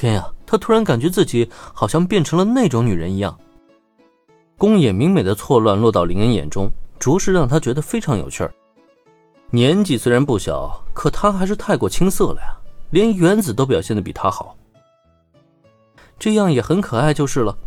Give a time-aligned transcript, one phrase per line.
[0.00, 3.36] 天呀，他突然感觉自己好像变成了那种女人一样。
[4.56, 8.54] 宫野明美的错乱落到林恩眼中，着实让他觉得非常有趣儿。
[9.50, 12.54] 年纪虽然不小，可他还是太过青涩了呀，
[12.90, 14.56] 连原子都表现的比他好。
[16.16, 17.58] 这样也很可爱就是了。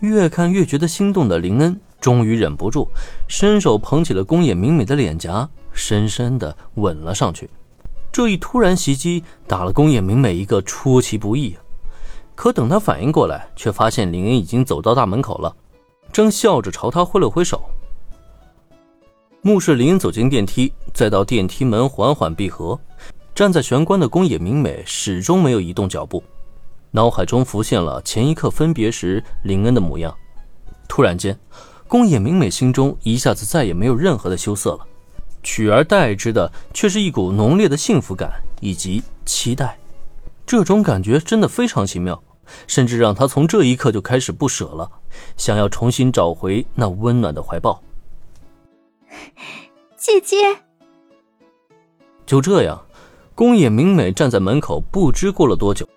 [0.00, 2.88] 越看越觉得心动的林恩，终于忍不住
[3.28, 7.50] 伸手捧起了宫野明美的脸颊，深深的吻了上去。
[8.10, 11.54] 这一突然袭击打了宫野明美一个出其不意。
[12.34, 15.54] 可等他反应过来，却发现林恩已经走到大门口了，
[16.12, 17.62] 正笑着朝他挥了挥手。
[19.40, 22.78] 目视林恩走进电梯，再到电梯门缓缓闭合，
[23.34, 26.22] 站在玄关的宫野明美始终没有移动脚步。
[26.90, 30.14] 脑海中浮现了前一刻分别时林恩的模样，
[30.88, 31.38] 突然间，
[31.86, 34.86] 宫野明美心中一下子再也没有任何的羞涩了，
[35.42, 39.78] 取而代之的却是一股浓烈的幸福感以及期待。
[40.46, 42.22] 这种感觉真的非常奇妙，
[42.66, 44.90] 甚至让他从这一刻就开始不舍了，
[45.36, 47.82] 想要重新找回那温暖的怀抱。
[49.96, 50.36] 姐姐，
[52.26, 52.84] 就这样，
[53.34, 55.88] 宫野明美站在门口，不知过了多久。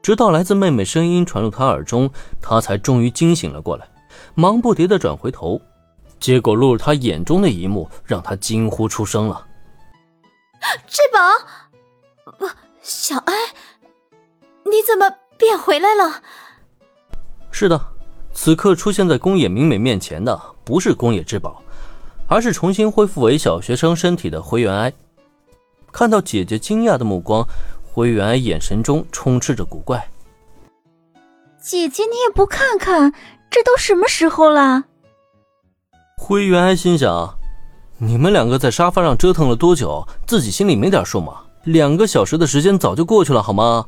[0.00, 3.88] 直到来自妹妹声音传入他耳中，他才终于惊醒了过来，
[4.34, 5.60] 忙不迭的转回头，
[6.20, 9.46] 结果落入他眼中的一幕让他惊呼出声了
[10.86, 12.46] ：“志宝，不，
[12.84, 13.32] 小哀，
[14.64, 16.22] 你怎么变回来了？”
[17.50, 17.80] 是的，
[18.34, 21.62] 此刻出现在宫野明美面前的不是宫野之宝，
[22.28, 24.92] 而是重新恢复为小学生身体的灰原哀。
[25.90, 27.46] 看到姐姐惊讶的目光。
[27.96, 30.10] 灰原哀眼神中充斥着古怪。
[31.62, 33.14] 姐姐，你也不看看，
[33.48, 34.82] 这都什么时候了？
[36.16, 37.38] 灰原哀心想：
[37.98, 41.43] 你们两个在沙发上折腾了多久，自己心里没点数吗？
[41.64, 43.86] 两个小时的时间早就过去了，好吗？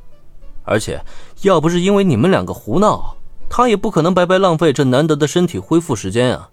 [0.65, 1.01] 而且，
[1.43, 3.17] 要不是因为你们两个胡闹，
[3.49, 6.51] 他也不可能白白浪费这难得的身体恢复时间啊。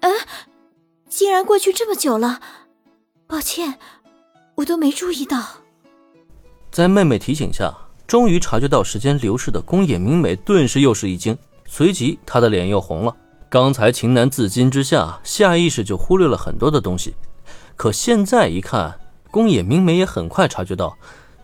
[0.00, 0.12] 嗯，
[1.08, 2.40] 竟然过去这么久了，
[3.26, 3.78] 抱歉，
[4.56, 5.42] 我都没注意到。
[6.70, 7.74] 在妹妹提醒下，
[8.06, 13.16] 终于察觉到时间流逝的宫野明美顿时又是一惊，随即她的脸又红了。
[13.48, 17.14] 刚才情难自禁之下，下意识就忽略了很多的东西，
[17.76, 18.98] 可现在一看，
[19.34, 20.96] 宫野明美也很快察觉到，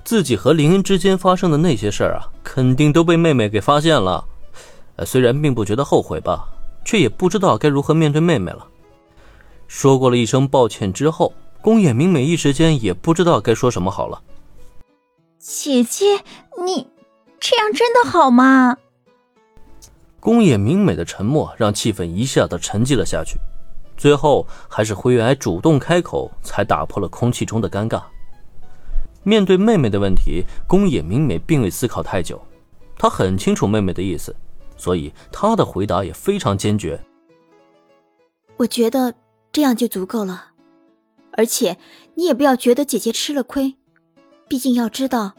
[0.04, 4.24] 自己和林恩之间发生的那些事儿啊，肯定都被妹妹给发现了。
[4.94, 6.44] 呃，虽然并不觉得后悔吧，
[6.84, 8.64] 却也不知道该如何面对妹妹了。
[9.66, 14.22] 说过了一声抱歉之后，宫野明美一时间也不知道该说什么好了。
[15.40, 16.22] 姐姐，
[16.64, 16.86] 你
[17.40, 18.76] 这样真的好吗？
[20.20, 23.36] 宫野明美的沉默让气氛一下子沉寂了下去，
[24.00, 28.02] 最后还是灰原哀主动开口，才打破了空气中的尴尬。
[29.24, 32.40] 面对妹妹的问题，宫野明美并未思考太久，
[32.96, 34.34] 她很清楚妹妹的意思，
[34.78, 36.98] 所以她的回答也非常坚决。
[38.56, 39.12] 我觉得
[39.52, 40.52] 这样就足够了，
[41.32, 41.76] 而且
[42.14, 43.76] 你也不要觉得姐姐吃了亏。
[44.48, 45.34] 毕竟要知道，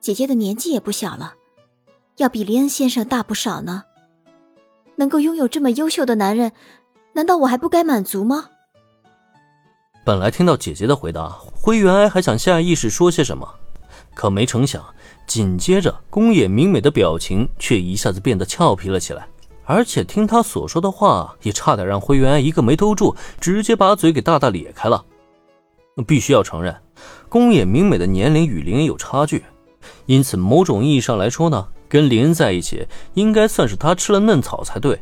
[0.00, 1.32] 姐姐的年纪也不小了，
[2.18, 3.84] 要比林恩先生大不少呢。
[4.96, 6.52] 能够拥有这么优秀的男人，
[7.14, 8.46] 难道我还不该满足吗？
[10.04, 13.48] 本来听到姐姐的回答，灰原哀还想下意识说些什么，
[14.14, 14.82] 可没成想，
[15.26, 19.28] 紧接着宫野明美的表情却一下子变得俏皮了起来，
[19.64, 25.04] 而且听她所说的话，也差点让灰原哀一个没兜住，直接把嘴给大大咧开了。
[26.06, 26.74] 必须要承认。
[27.28, 29.44] 宫野明美的年龄与林有差距，
[30.06, 35.00] 因此某种意义上来说呢，跟林在一起应该算是他吃了嫩草才对。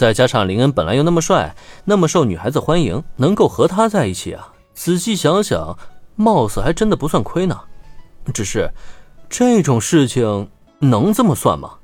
[0.00, 5.76] 再加上林恩本来又那么帅，那么受女孩子欢迎，能够和他在一起啊，仔细想想，
[6.16, 7.60] 貌似还真的不算亏呢。
[8.32, 8.70] 只是，
[9.28, 11.74] 这种事情能这么算吗？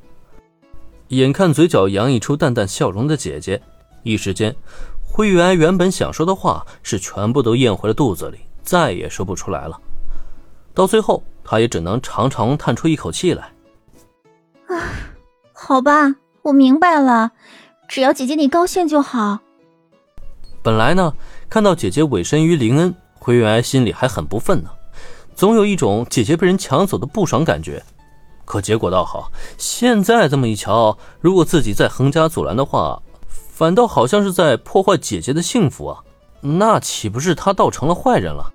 [1.09, 3.61] 眼看嘴角洋溢出淡淡笑容的姐姐，
[4.03, 4.57] 一时间，
[5.03, 8.39] 灰原原本想说的话是全部都咽回了肚子里。
[8.63, 9.79] 再也说不出来了，
[10.73, 13.53] 到最后，她也只能长长叹出一口气来。
[14.69, 14.81] 啊，
[15.53, 17.33] 好吧，我明白了，
[17.89, 19.39] 只要姐姐你高兴就好。
[20.63, 21.15] 本来呢，
[21.49, 24.71] 看到姐姐委身于林恩，灰原哀心里还很不忿呢，
[25.35, 27.83] 总有一种姐姐被人抢走的不爽感觉。
[28.45, 36.03] 可结果倒好，现在这么一瞧，如果自己再横加阻拦的话，反倒好像是在破坏姐姐的幸福啊，
[36.41, 38.53] 那岂不是他倒成了坏人了？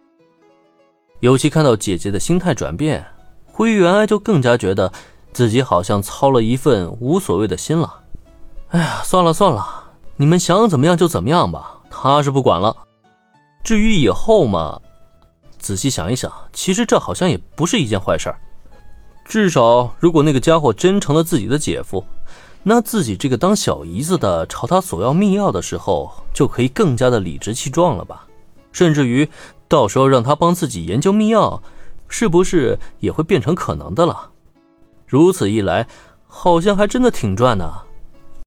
[1.20, 3.06] 尤其看到姐姐的心态转变，
[3.46, 4.92] 灰原哀就更加觉得
[5.34, 8.01] 自己好像操了一份无所谓的心了。
[8.72, 9.84] 哎呀，算了算了，
[10.16, 12.76] 你们想怎么样就怎么样吧，他是不管了。
[13.66, 14.80] 至于以后嘛，
[15.60, 18.40] 仔细想一想，其实这好像也不是一件坏事儿。
[19.26, 22.02] 至少，如果那个家伙真成了自己的姐夫，
[22.64, 28.26] 那自己这个当小姨子的朝他索要密钥的时候，就可以更加的理直气壮了吧？
[28.72, 29.30] 甚至于，
[29.68, 31.60] 到时候让他帮自己研究密钥，
[32.08, 34.30] 是不是也会变成可能的了？
[35.06, 35.88] 如此一来，
[36.26, 37.70] 好像还真的挺赚的。